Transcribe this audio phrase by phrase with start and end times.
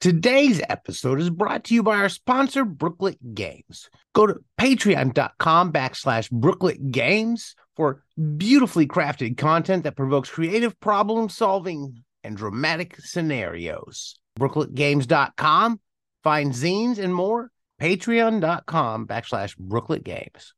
[0.00, 3.88] Today's episode is brought to you by our sponsor, Brooklet Games.
[4.14, 8.02] Go to patreon.com backslash Brooklet Games for
[8.36, 14.16] beautifully crafted content that provokes creative problem solving and dramatic scenarios.
[14.38, 15.80] BrookletGames.com,
[16.22, 17.50] find zines and more.
[17.80, 20.52] Patreon.com backslash Brooklet Games.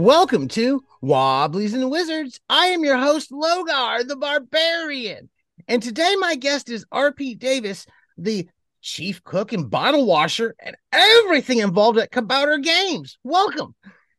[0.00, 2.38] Welcome to Wobblies and Wizards.
[2.48, 5.28] I am your host, Logar the Barbarian.
[5.66, 7.84] And today my guest is RP Davis,
[8.16, 8.48] the
[8.80, 13.18] chief cook and bottle washer and everything involved at Kabouter Games.
[13.24, 13.74] Welcome.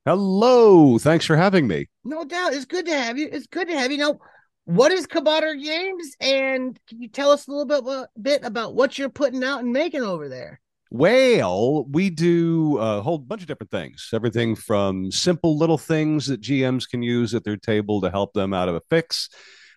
[0.06, 0.98] Hello.
[0.98, 1.88] Thanks for having me.
[2.04, 2.52] No doubt.
[2.52, 3.30] It's good to have you.
[3.32, 4.00] It's good to have you.
[4.00, 4.20] Now,
[4.66, 6.14] what is Kabouter Games?
[6.20, 9.72] And can you tell us a little bit, bit about what you're putting out and
[9.72, 10.60] making over there?
[10.92, 14.10] Well, we do a whole bunch of different things.
[14.12, 18.54] Everything from simple little things that GMs can use at their table to help them
[18.54, 19.30] out of a fix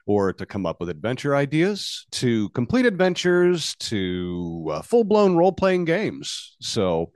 [0.06, 5.52] or to come up with adventure ideas, to complete adventures, to uh, full blown role
[5.52, 6.56] playing games.
[6.60, 7.12] So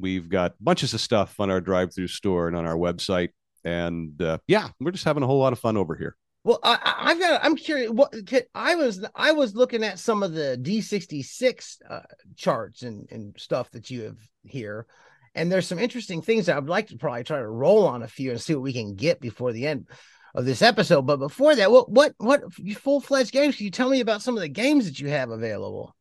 [0.00, 3.30] we've got bunches of stuff on our drive through store and on our website.
[3.64, 6.16] And uh, yeah, we're just having a whole lot of fun over here.
[6.48, 7.44] Well, I, have got.
[7.44, 7.90] I'm curious.
[7.90, 8.14] What
[8.54, 12.00] I was I was looking at some of the D66 uh,
[12.36, 14.86] charts and and stuff that you have here,
[15.34, 18.08] and there's some interesting things that I'd like to probably try to roll on a
[18.08, 19.88] few and see what we can get before the end
[20.34, 21.02] of this episode.
[21.02, 23.56] But before that, what what what full fledged games?
[23.56, 25.94] Can you tell me about some of the games that you have available?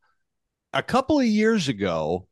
[0.72, 2.26] A couple of years ago,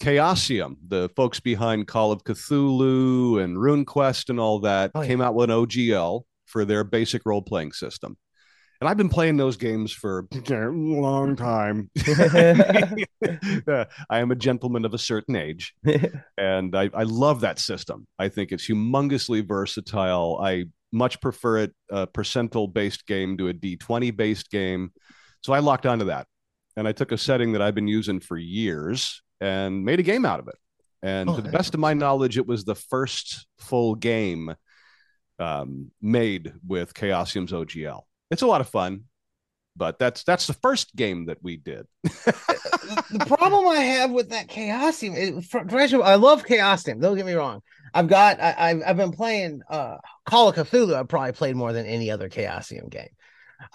[0.00, 5.08] Chaosium, the folks behind Call of Cthulhu and RuneQuest and all that, oh, yeah.
[5.08, 8.16] came out with an OGL for their basic role playing system.
[8.80, 11.90] And I've been playing those games for a long time.
[12.06, 15.74] I am a gentleman of a certain age,
[16.38, 18.06] and I, I love that system.
[18.18, 20.40] I think it's humongously versatile.
[20.42, 24.92] I much prefer it a percentile based game to a D20 based game.
[25.42, 26.26] So I locked onto that.
[26.76, 30.24] And I took a setting that I've been using for years and made a game
[30.24, 30.56] out of it.
[31.02, 34.54] And oh, to the best of my knowledge, it was the first full game
[35.40, 38.02] um, made with Chaosium's OGL.
[38.30, 39.04] It's a lot of fun,
[39.76, 41.86] but that's that's the first game that we did.
[42.02, 47.00] the problem I have with that Chaosium, is, I love Chaosium.
[47.00, 47.62] Don't get me wrong.
[47.92, 49.96] I've got I, have I've been playing uh,
[50.26, 50.94] Call of Cthulhu.
[50.94, 53.08] I've probably played more than any other Chaosium game.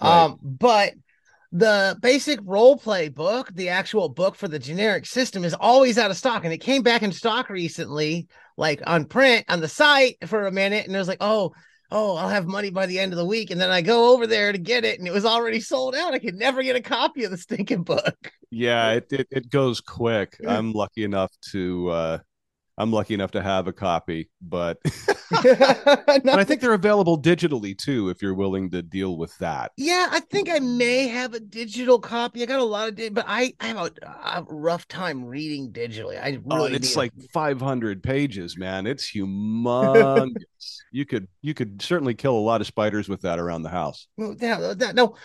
[0.00, 0.24] Right.
[0.24, 0.94] Um, but
[1.56, 6.10] the basic role play book, the actual book for the generic system, is always out
[6.10, 8.28] of stock, and it came back in stock recently
[8.58, 11.52] like on print on the site for a minute, and it was like, oh,
[11.90, 13.50] oh, I'll have money by the end of the week.
[13.50, 16.14] And then I go over there to get it, and it was already sold out.
[16.14, 18.32] I could never get a copy of the stinking book.
[18.50, 20.36] Yeah, it it, it goes quick.
[20.46, 22.18] I'm lucky enough to uh
[22.78, 28.10] I'm lucky enough to have a copy, but and I think they're available digitally too
[28.10, 29.72] if you're willing to deal with that.
[29.78, 32.42] Yeah, I think I may have a digital copy.
[32.42, 35.72] I got a lot of, di- but I, I have a, a, rough time reading
[35.72, 36.22] digitally.
[36.22, 38.86] I oh, really oh, it's like 500 pages, man.
[38.86, 40.34] It's humongous.
[40.92, 44.06] you could you could certainly kill a lot of spiders with that around the house.
[44.18, 45.16] No, no, no.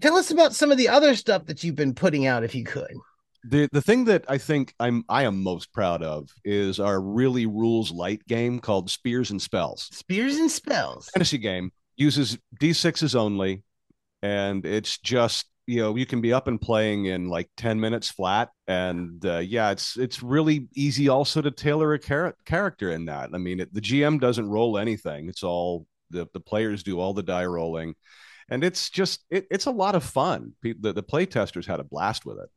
[0.00, 2.64] Tell us about some of the other stuff that you've been putting out, if you
[2.64, 2.94] could
[3.44, 7.46] the the thing that I think I'm I am most proud of is our really
[7.46, 9.88] rules light game called Spears and Spells.
[9.92, 11.08] Spears and Spells.
[11.14, 13.62] Fantasy game uses D6s only,
[14.22, 18.10] and it's just you know you can be up and playing in like 10 minutes
[18.10, 23.06] flat and uh, yeah it's it's really easy also to tailor a char- character in
[23.06, 27.00] that i mean it, the gm doesn't roll anything it's all the, the players do
[27.00, 27.94] all the die rolling
[28.50, 31.84] and it's just it, it's a lot of fun the, the play testers had a
[31.84, 32.50] blast with it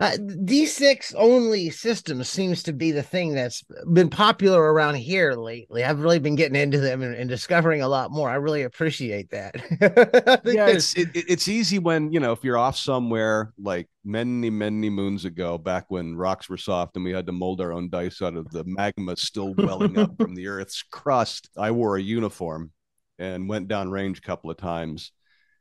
[0.00, 3.62] uh, D6 only system seems to be the thing that's
[3.92, 5.84] been popular around here lately.
[5.84, 8.28] I've really been getting into them and, and discovering a lot more.
[8.28, 9.54] I really appreciate that.
[10.44, 14.90] yeah, it's it, it's easy when you know if you're off somewhere like many many
[14.90, 18.20] moons ago, back when rocks were soft and we had to mold our own dice
[18.20, 21.48] out of the magma still welling up from the Earth's crust.
[21.56, 22.72] I wore a uniform
[23.20, 25.12] and went down range a couple of times,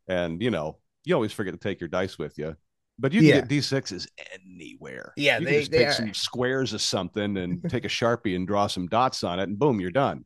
[0.07, 2.55] and you know you always forget to take your dice with you
[2.99, 3.41] but you can yeah.
[3.41, 5.13] get D6s anywhere.
[5.17, 5.93] Yeah, you they, just they take are.
[5.93, 9.57] some squares of something and take a sharpie and draw some dots on it, and
[9.57, 10.25] boom, you're done.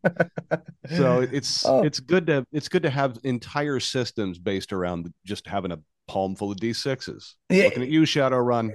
[0.96, 1.84] so it's oh.
[1.84, 6.36] it's good to it's good to have entire systems based around just having a palm
[6.36, 7.34] full of D6s.
[7.50, 7.66] Yeah.
[7.66, 8.72] Looking at you, Shadowrun.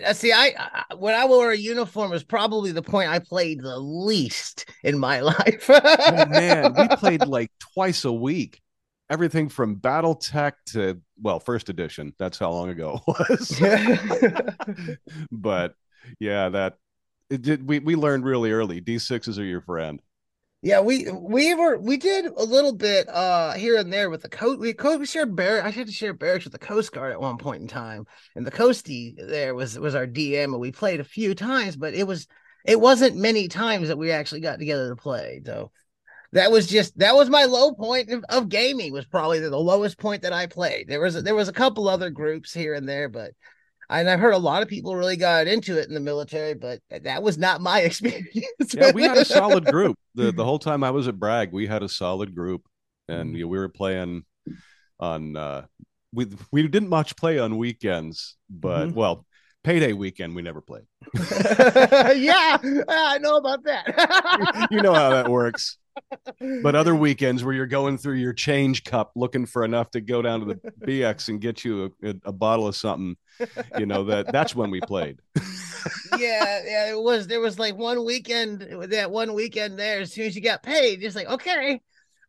[0.05, 3.63] Uh, see, I, I when I wore a uniform was probably the point I played
[3.63, 5.71] the least in my life.
[5.71, 8.61] oh man, we played like twice a week
[9.11, 12.15] everything from BattleTech to well, first edition.
[12.19, 14.97] That's how long ago it was.
[15.31, 15.75] but
[16.21, 16.75] yeah, that
[17.31, 17.67] it did.
[17.67, 18.81] We we learned really early.
[18.81, 20.01] D sixes are your friend.
[20.61, 24.29] Yeah, we we were we did a little bit uh here and there with the
[24.29, 24.59] coast.
[24.59, 25.65] We coast we shared barrack.
[25.65, 28.47] I had to share barracks with the Coast Guard at one point in time, and
[28.47, 32.07] the coastie there was was our DM, and we played a few times, but it
[32.07, 32.27] was
[32.65, 35.41] it wasn't many times that we actually got together to play.
[35.47, 35.71] So
[36.33, 38.93] that was just that was my low point of, of gaming.
[38.93, 40.89] Was probably the, the lowest point that I played.
[40.89, 43.33] There was a, there was a couple other groups here and there, but
[43.91, 46.81] and I've heard a lot of people really got into it in the military, but
[46.91, 48.75] that was not my experience.
[48.75, 49.97] yeah, we had a solid group.
[50.15, 52.67] The the whole time I was at Bragg, we had a solid group
[53.09, 54.25] and you know, we were playing
[55.01, 55.65] on uh
[56.13, 58.99] we we didn't much play on weekends, but mm-hmm.
[58.99, 59.27] well,
[59.65, 60.85] payday weekend we never played.
[61.15, 62.59] yeah,
[62.89, 64.69] I know about that.
[64.71, 65.79] you know how that works
[66.63, 70.23] but other weekends where you're going through your change cup looking for enough to go
[70.23, 73.17] down to the BX and get you a, a, a bottle of something,
[73.79, 75.21] you know that that's when we played.
[76.19, 77.27] yeah, yeah, it was.
[77.27, 78.61] There was like one weekend,
[78.91, 80.01] that one weekend there.
[80.01, 81.81] As soon as you got paid, just like okay,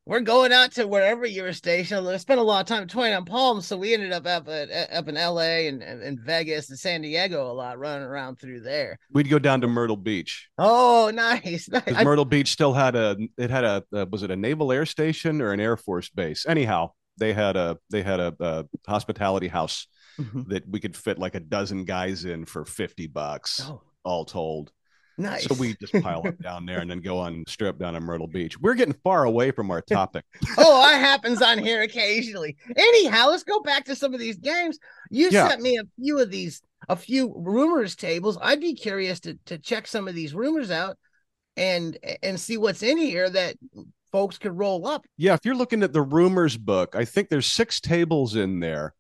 [0.09, 2.07] we're going out to wherever you were stationed.
[2.07, 4.91] I spent a lot of time at on Palms, so we ended up up at,
[4.91, 5.67] up in L.A.
[5.67, 8.97] and, and, Vegas and San Diego a lot, running around through there.
[9.11, 10.49] We'd go down to Myrtle Beach.
[10.57, 11.69] Oh, nice!
[11.69, 12.03] nice.
[12.03, 15.41] Myrtle Beach still had a it had a uh, was it a naval air station
[15.41, 16.43] or an air force base?
[16.47, 19.85] Anyhow, they had a they had a, a hospitality house
[20.19, 20.49] mm-hmm.
[20.49, 23.83] that we could fit like a dozen guys in for fifty bucks, oh.
[24.03, 24.71] all told.
[25.19, 25.43] Nice.
[25.43, 28.27] So we just pile up down there and then go on strip down in Myrtle
[28.27, 28.57] Beach.
[28.57, 30.23] We're getting far away from our topic.
[30.57, 32.55] oh, that happens on here occasionally.
[32.75, 34.79] Anyhow, let's go back to some of these games.
[35.11, 35.49] You yeah.
[35.49, 38.37] sent me a few of these, a few rumors tables.
[38.41, 40.97] I'd be curious to to check some of these rumors out
[41.57, 43.57] and and see what's in here that
[44.13, 45.05] folks could roll up.
[45.17, 48.93] Yeah, if you're looking at the rumors book, I think there's six tables in there.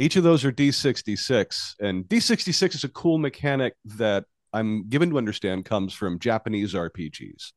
[0.00, 5.18] Each of those are D66, and D66 is a cool mechanic that I'm given to
[5.18, 7.52] understand comes from Japanese RPGs.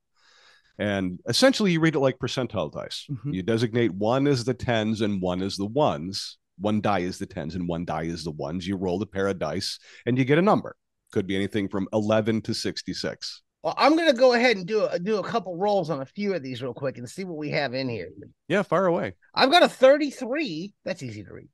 [0.78, 3.06] And essentially, you read it like percentile dice.
[3.10, 3.34] Mm-hmm.
[3.34, 6.38] You designate one as the tens and one as the ones.
[6.58, 8.68] One die is the tens and one die is the ones.
[8.68, 10.76] You roll the pair of dice and you get a number.
[11.12, 13.42] Could be anything from 11 to 66.
[13.64, 16.06] Well, I'm going to go ahead and do a, do a couple rolls on a
[16.06, 18.10] few of these real quick and see what we have in here.
[18.48, 19.16] Yeah, far away.
[19.34, 20.74] I've got a 33.
[20.84, 21.50] That's easy to read.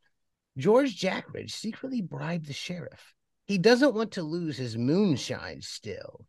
[0.57, 3.13] George Jackridge secretly bribed the sheriff
[3.47, 6.25] he doesn't want to lose his moonshine still.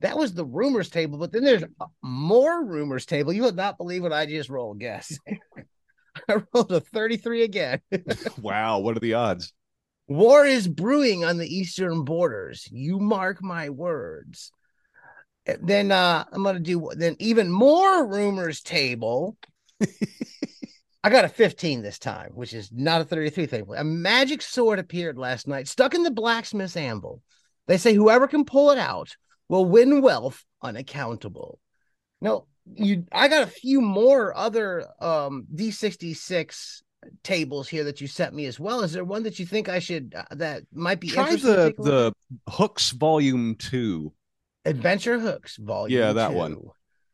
[0.00, 1.64] That was the rumors table, but then there's
[2.02, 3.32] more rumors table.
[3.32, 4.80] You would not believe what I just rolled.
[4.80, 5.18] Guess
[6.28, 7.80] I rolled a 33 again.
[8.40, 9.52] wow, what are the odds?
[10.06, 12.68] War is brewing on the eastern borders.
[12.70, 14.52] You mark my words.
[15.46, 19.36] Then uh, I'm gonna do then even more rumors table.
[21.04, 23.66] I got a 15 this time, which is not a 33 thing.
[23.76, 27.20] A magic sword appeared last night, stuck in the blacksmith's anvil.
[27.66, 29.14] They say whoever can pull it out
[29.50, 31.60] will win wealth unaccountable.
[32.22, 36.80] Now, you I got a few more other um D66
[37.22, 38.80] tables here that you sent me as well.
[38.80, 42.14] Is there one that you think I should uh, that might be try the the
[42.48, 44.14] Hooks Volume Two,
[44.64, 45.98] Adventure Hooks Volume?
[45.98, 46.36] Yeah, that two.
[46.36, 46.56] one.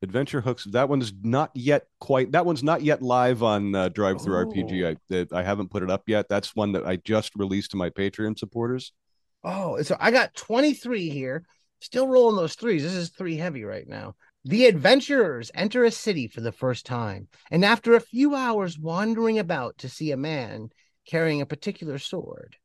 [0.03, 0.65] Adventure Hooks.
[0.65, 2.33] That one's not yet quite.
[2.33, 4.47] That one's not yet live on uh, Drive Through oh.
[4.47, 4.97] RPG.
[5.33, 6.29] I, I haven't put it up yet.
[6.29, 8.93] That's one that I just released to my Patreon supporters.
[9.45, 11.45] Oh, so I got 23 here.
[11.81, 12.83] Still rolling those threes.
[12.83, 14.15] This is three heavy right now.
[14.45, 19.39] The adventurers enter a city for the first time, and after a few hours wandering
[19.39, 20.71] about to see a man
[21.07, 22.57] carrying a particular sword,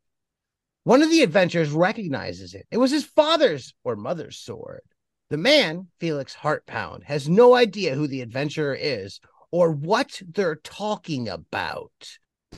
[0.86, 2.66] one of the adventurers recognizes it.
[2.72, 4.82] It was his father's or mother's sword.
[5.30, 9.20] The man, Felix Heartpound, has no idea who the adventurer is
[9.52, 11.92] or what they're talking about.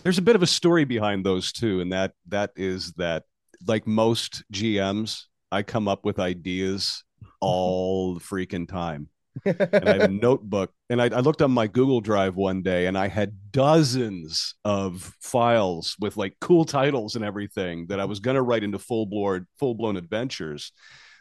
[0.04, 3.24] There's a bit of a story behind those two, and that that is that
[3.66, 7.04] like most GMs, I come up with ideas
[7.40, 9.10] all the freaking time.
[9.46, 10.74] and I have a notebook.
[10.90, 15.16] And I, I, looked on my Google Drive one day and I had dozens of
[15.22, 19.06] files with like cool titles and everything that I was going to write into full
[19.06, 20.72] blown full blown adventures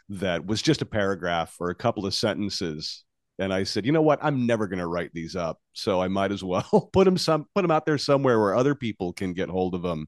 [0.09, 3.03] that was just a paragraph or a couple of sentences
[3.39, 4.19] and I said, you know what?
[4.21, 7.45] I'm never going to write these up, so I might as well put them some
[7.53, 10.07] put them out there somewhere where other people can get hold of them,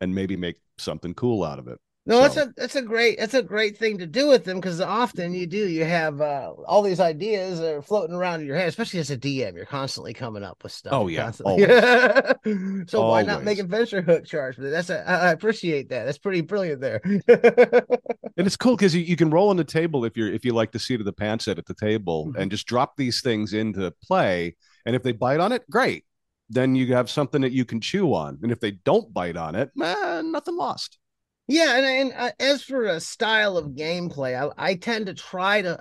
[0.00, 1.78] and maybe make something cool out of it.
[2.08, 2.22] No, so.
[2.22, 5.34] that's a that's a great that's a great thing to do with them because often
[5.34, 8.68] you do you have uh, all these ideas that are floating around in your head,
[8.68, 9.56] especially as a DM.
[9.56, 10.92] You're constantly coming up with stuff.
[10.92, 12.86] Oh yeah, so always.
[12.94, 14.56] why not make adventure hook charge?
[14.56, 16.04] But that's a, I appreciate that.
[16.04, 17.00] That's pretty brilliant there.
[17.04, 20.52] and it's cool because you, you can roll on the table if you're if you
[20.52, 22.40] like the seat of the pants at the table mm-hmm.
[22.40, 24.54] and just drop these things into play.
[24.84, 26.04] And if they bite on it, great
[26.48, 28.38] then you have something that you can chew on.
[28.40, 30.96] And if they don't bite on it, man, nothing lost.
[31.48, 35.62] Yeah, and, and uh, as for a style of gameplay, I, I tend to try
[35.62, 35.78] to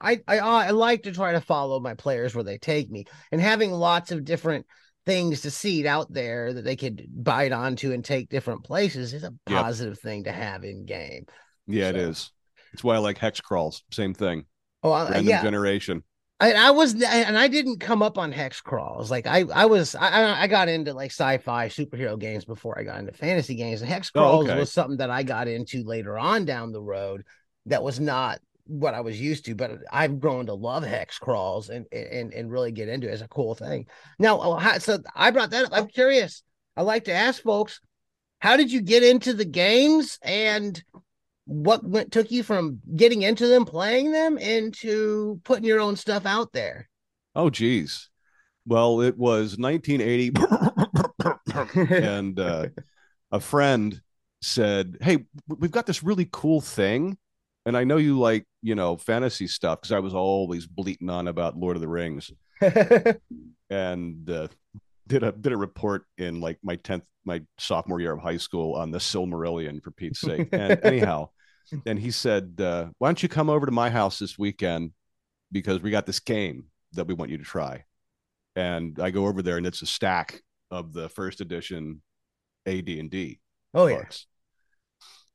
[0.00, 3.40] I, I I like to try to follow my players where they take me, and
[3.40, 4.66] having lots of different
[5.04, 9.24] things to seed out there that they could bite onto and take different places is
[9.24, 10.02] a positive yep.
[10.02, 11.26] thing to have in game.
[11.66, 11.88] Yeah, so.
[11.90, 12.32] it is.
[12.72, 13.82] It's why I like hex crawls.
[13.90, 14.46] Same thing.
[14.82, 15.42] Oh, I, random yeah.
[15.42, 16.02] generation.
[16.42, 19.12] I, I was and I didn't come up on hex crawls.
[19.12, 22.98] Like I I was I I got into like sci-fi superhero games before I got
[22.98, 23.80] into fantasy games.
[23.80, 24.58] And hex oh, crawls oh, okay.
[24.58, 27.22] was something that I got into later on down the road
[27.66, 31.68] that was not what I was used to, but I've grown to love hex crawls
[31.68, 33.86] and and and really get into it as a cool thing.
[34.18, 35.70] Now, oh, so I brought that up.
[35.72, 36.42] I'm curious.
[36.76, 37.80] I like to ask folks,
[38.40, 40.82] how did you get into the games and
[41.44, 46.26] what went took you from getting into them, playing them, into putting your own stuff
[46.26, 46.88] out there?
[47.34, 48.08] Oh, geez.
[48.66, 50.32] Well, it was 1980,
[52.04, 52.68] and uh,
[53.32, 54.00] a friend
[54.40, 57.18] said, "Hey, we've got this really cool thing."
[57.64, 61.28] And I know you like, you know, fantasy stuff because I was always bleating on
[61.28, 62.30] about Lord of the Rings.
[63.70, 64.48] and uh,
[65.12, 68.74] did a did a report in like my 10th my sophomore year of high school
[68.74, 70.48] on the Silmarillion for Pete's sake.
[70.52, 71.28] And anyhow,
[71.84, 74.92] and he said, uh, "Why don't you come over to my house this weekend
[75.52, 76.64] because we got this game
[76.94, 77.84] that we want you to try."
[78.56, 80.40] And I go over there, and it's a stack
[80.70, 82.00] of the first edition
[82.66, 83.40] AD and D.
[83.74, 84.26] Oh books.
[84.26, 84.28] yeah.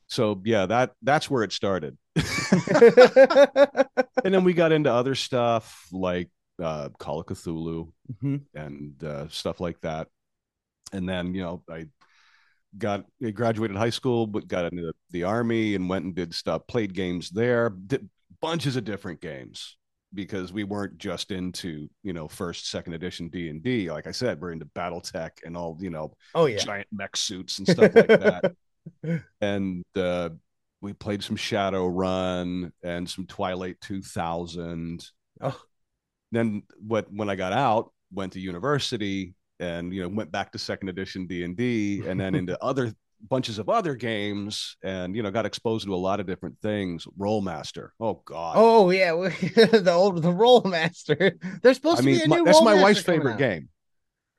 [0.07, 1.97] So yeah, that that's where it started.
[2.15, 2.25] and
[4.33, 8.37] then we got into other stuff like uh, Call of Cthulhu mm-hmm.
[8.55, 10.07] and uh, stuff like that.
[10.93, 11.87] And then you know I
[12.77, 16.33] got I graduated high school, but got into the, the army and went and did
[16.33, 18.09] stuff, played games there, did
[18.41, 19.77] bunches of different games
[20.13, 24.51] because we weren't just into you know first second edition d&d like i said we're
[24.51, 28.55] into battletech and all you know oh yeah giant mech suits and stuff like that
[29.41, 30.29] and uh,
[30.81, 35.05] we played some Shadowrun and some twilight 2000
[35.41, 35.61] oh.
[36.31, 40.59] Then what when i got out went to university and you know went back to
[40.59, 45.45] second edition d&d and then into other bunches of other games and you know got
[45.45, 47.07] exposed to a lot of different things.
[47.17, 48.55] Rolemaster oh god.
[48.57, 49.11] Oh yeah.
[49.55, 53.01] The old the Rolemaster there's supposed I mean, to be a new that's my wife's
[53.01, 53.39] favorite out.
[53.39, 53.69] game.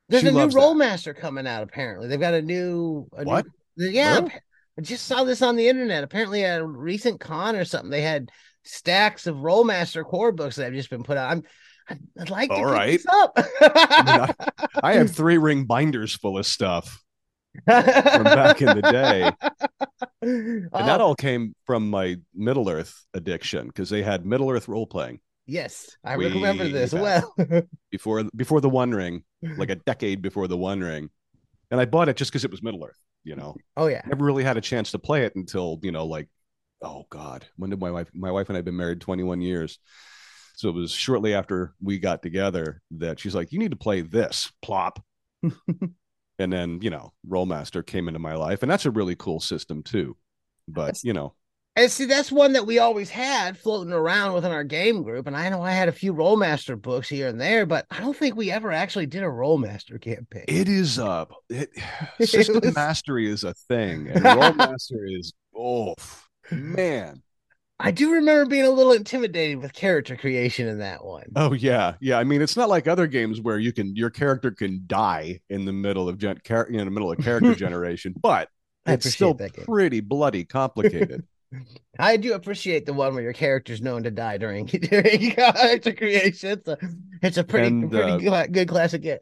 [0.07, 2.07] There's she a new Rolemaster coming out apparently.
[2.07, 3.45] They've got a new a what?
[3.77, 4.33] new, yeah really?
[4.77, 6.03] i just saw this on the internet.
[6.03, 8.31] Apparently at a recent con or something they had
[8.63, 11.31] stacks of Rolemaster core books that have just been put out.
[11.31, 11.43] I'm
[12.19, 13.01] I'd like All to right.
[13.09, 13.33] up.
[13.37, 17.03] I, mean, I, I have three ring binders full of stuff
[17.65, 17.65] from
[18.23, 19.31] back in the day.
[20.21, 20.85] And oh.
[20.85, 25.19] that all came from my Middle Earth addiction because they had Middle Earth role playing.
[25.45, 27.33] Yes, I we remember this well.
[27.91, 29.23] before before the One Ring,
[29.57, 31.09] like a decade before the One Ring,
[31.71, 32.99] and I bought it just because it was Middle Earth.
[33.23, 33.55] You know.
[33.75, 34.01] Oh yeah.
[34.05, 36.27] Never really had a chance to play it until you know, like,
[36.83, 38.11] oh god, when did my wife?
[38.13, 39.79] My wife and I have been married twenty one years.
[40.59, 44.01] So it was shortly after we got together that she's like, "You need to play
[44.01, 45.01] this." Plop.
[45.41, 49.83] and then you know, Rolemaster came into my life, and that's a really cool system
[49.83, 50.17] too.
[50.67, 51.33] But you know,
[51.77, 55.27] and see, that's one that we always had floating around within our game group.
[55.27, 58.17] And I know I had a few Rolemaster books here and there, but I don't
[58.17, 60.43] think we ever actually did a Rolemaster campaign.
[60.49, 61.69] It is a it,
[62.21, 62.75] system it was...
[62.75, 65.95] mastery is a thing, and Rolemaster is oh
[66.51, 67.23] man.
[67.79, 71.27] I do remember being a little intimidated with character creation in that one.
[71.35, 72.17] Oh yeah, yeah.
[72.19, 75.63] I mean, it's not like other games where you can your character can die in
[75.63, 78.49] the middle of gen- char- in the middle of character generation, but
[78.85, 79.33] it's still
[79.65, 81.25] pretty bloody complicated.
[81.99, 86.51] I do appreciate the one where your character's known to die during during character creation.
[86.51, 86.77] It's a
[87.21, 89.19] it's a pretty and, pretty uh, good classic game.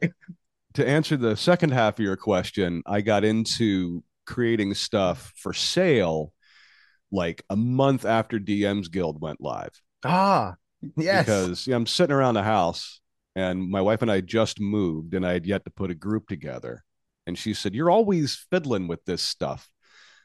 [0.74, 6.32] To answer the second half of your question, I got into creating stuff for sale
[7.10, 9.80] like a month after DM's Guild went live.
[10.04, 10.54] Ah,
[10.96, 11.24] yes.
[11.24, 13.00] Because yeah, I'm sitting around the house
[13.34, 16.28] and my wife and I just moved and I had yet to put a group
[16.28, 16.84] together.
[17.26, 19.68] And she said, You're always fiddling with this stuff.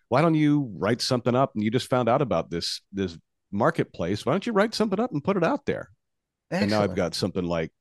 [0.09, 1.51] Why don't you write something up?
[1.55, 3.17] And you just found out about this this
[3.51, 4.25] marketplace.
[4.25, 5.89] Why don't you write something up and put it out there?
[6.51, 6.63] Excellent.
[6.63, 7.71] And now I've got something like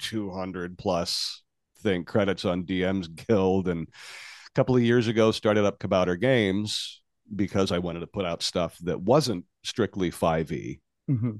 [0.00, 1.42] 200 plus
[1.80, 3.68] thing credits on DM's Guild.
[3.68, 7.02] And a couple of years ago, started up Kabouter Games
[7.34, 10.80] because I wanted to put out stuff that wasn't strictly 5e.
[11.10, 11.32] Mm-hmm.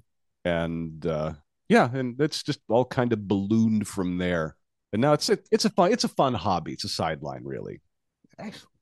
[0.45, 1.33] And uh,
[1.69, 4.57] yeah, and it's just all kind of ballooned from there.
[4.93, 6.73] And now it's a, it's a fun it's a fun hobby.
[6.73, 7.81] It's a sideline, really.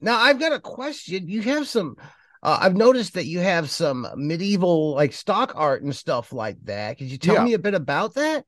[0.00, 1.28] Now I've got a question.
[1.28, 1.96] You have some.
[2.42, 6.98] Uh, I've noticed that you have some medieval like stock art and stuff like that.
[6.98, 7.44] Could you tell yeah.
[7.44, 8.44] me a bit about that?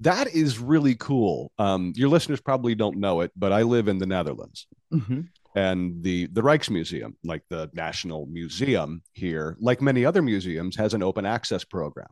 [0.00, 1.50] That is really cool.
[1.58, 4.66] Um, your listeners probably don't know it, but I live in the Netherlands.
[4.92, 5.22] Mm-hmm.
[5.58, 11.02] And the the Rijksmuseum, like the National Museum here, like many other museums, has an
[11.02, 12.06] open access program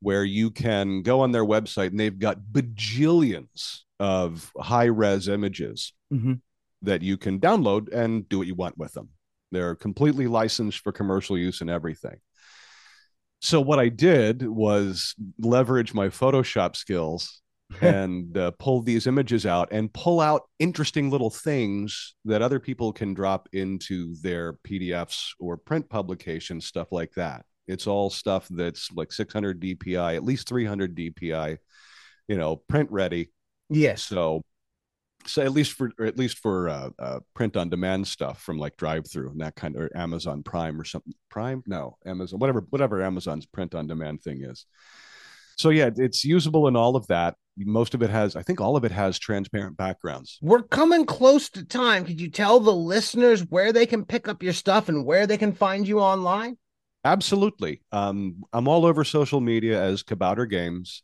[0.00, 5.92] where you can go on their website and they've got bajillions of high res images
[6.10, 6.34] mm-hmm.
[6.80, 9.10] that you can download and do what you want with them.
[9.52, 12.16] They're completely licensed for commercial use and everything.
[13.42, 17.42] So what I did was leverage my Photoshop skills
[17.82, 22.92] and uh, pull these images out and pull out interesting little things that other people
[22.92, 27.44] can drop into their PDFs or print publications, stuff like that.
[27.66, 31.58] It's all stuff that's like 600 DPI, at least 300 DPI,
[32.26, 33.30] you know, print ready.
[33.68, 34.02] Yes.
[34.02, 34.42] So
[35.26, 38.76] so at least for at least for uh, uh, print on demand stuff from like
[38.76, 41.12] drive through and that kind of or Amazon Prime or something.
[41.28, 41.62] Prime?
[41.66, 44.64] No, Amazon, whatever, whatever Amazon's print on demand thing is.
[45.58, 47.34] So yeah, it's usable in all of that.
[47.56, 50.38] Most of it has, I think, all of it has transparent backgrounds.
[50.40, 52.04] We're coming close to time.
[52.04, 55.36] Could you tell the listeners where they can pick up your stuff and where they
[55.36, 56.56] can find you online?
[57.04, 57.82] Absolutely.
[57.90, 61.02] Um, I'm all over social media as Kabouter Games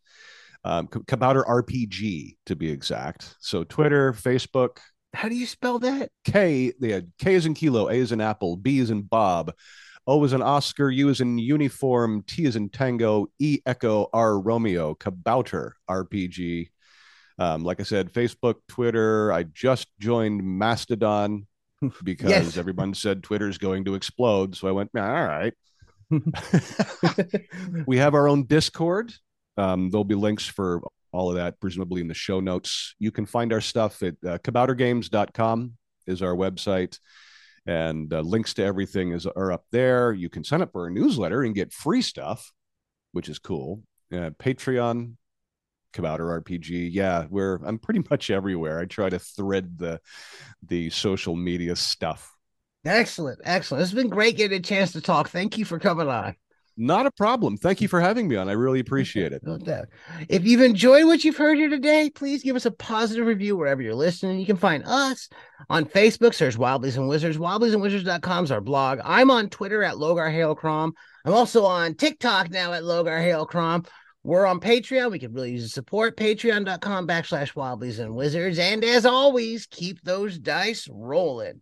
[0.65, 3.37] um, Kabouter RPG to be exact.
[3.41, 4.79] So Twitter, Facebook.
[5.13, 6.11] How do you spell that?
[6.25, 6.73] K.
[6.83, 9.53] had K is in kilo, A is in apple, B is in Bob,
[10.07, 14.39] O is an Oscar, U is in uniform, T is in tango, E echo, R
[14.39, 14.95] Romeo.
[14.95, 16.69] Kabouter RPG.
[17.39, 19.33] Um, like I said, Facebook, Twitter.
[19.33, 21.47] I just joined Mastodon
[22.05, 22.57] because yes.
[22.57, 24.57] everyone said Twitter's going to explode.
[24.57, 25.55] So I went, all right.
[27.87, 29.13] we have our own Discord.
[29.57, 30.83] Um, there'll be links for
[31.13, 32.95] all of that, presumably in the show notes.
[32.99, 35.73] You can find our stuff at uh, kaboutergames.com
[36.07, 36.99] is our website.
[37.67, 40.13] And uh, links to everything is are up there.
[40.13, 42.53] You can sign up for our newsletter and get free stuff,
[43.13, 43.83] which is cool.
[44.13, 45.17] Uh, Patreon,
[45.95, 46.91] Kabouter RPG.
[46.93, 48.81] Yeah, we're I'm pretty much everywhere.
[48.81, 50.01] I try to thread the
[50.67, 52.31] the social media stuff.
[52.85, 53.83] Excellent, excellent.
[53.83, 55.31] It's been great getting a chance to talk.
[55.31, 56.37] Thank you for coming on.
[56.77, 57.57] Not a problem.
[57.57, 58.49] Thank you for having me on.
[58.49, 59.43] I really appreciate it.
[59.45, 59.87] No doubt.
[60.29, 63.81] If you've enjoyed what you've heard here today, please give us a positive review wherever
[63.81, 64.41] you're listening.
[64.41, 65.29] You can find us
[65.71, 67.39] on Facebook, search Wobblies and Wizards.
[67.39, 69.01] Wobbliesandwizards.com is our blog.
[69.05, 70.95] I'm on Twitter at Logar Hale Crom.
[71.25, 73.85] I'm also on TikTok now at Logar Hale Crom.
[74.25, 75.11] We're on Patreon.
[75.11, 76.17] We could really use the support.
[76.17, 78.59] Patreon.com backslash Wobblies and Wizards.
[78.59, 81.61] And as always, keep those dice rolling.